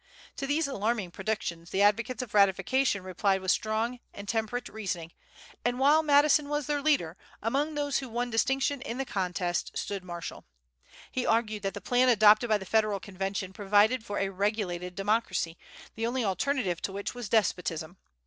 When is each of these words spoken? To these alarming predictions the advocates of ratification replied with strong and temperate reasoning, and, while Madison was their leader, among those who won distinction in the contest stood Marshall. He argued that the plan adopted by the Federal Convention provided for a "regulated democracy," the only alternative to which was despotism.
To 0.37 0.47
these 0.47 0.67
alarming 0.67 1.11
predictions 1.11 1.69
the 1.69 1.83
advocates 1.83 2.23
of 2.23 2.33
ratification 2.33 3.03
replied 3.03 3.39
with 3.39 3.51
strong 3.51 3.99
and 4.15 4.27
temperate 4.27 4.67
reasoning, 4.67 5.11
and, 5.63 5.77
while 5.77 6.01
Madison 6.01 6.49
was 6.49 6.65
their 6.65 6.81
leader, 6.81 7.15
among 7.39 7.75
those 7.75 7.99
who 7.99 8.09
won 8.09 8.31
distinction 8.31 8.81
in 8.81 8.97
the 8.97 9.05
contest 9.05 9.69
stood 9.77 10.03
Marshall. 10.03 10.43
He 11.11 11.23
argued 11.27 11.61
that 11.61 11.75
the 11.75 11.81
plan 11.81 12.09
adopted 12.09 12.49
by 12.49 12.57
the 12.57 12.65
Federal 12.65 12.99
Convention 12.99 13.53
provided 13.53 14.03
for 14.03 14.17
a 14.17 14.29
"regulated 14.29 14.95
democracy," 14.95 15.55
the 15.93 16.07
only 16.07 16.23
alternative 16.25 16.81
to 16.81 16.91
which 16.91 17.13
was 17.13 17.29
despotism. 17.29 17.97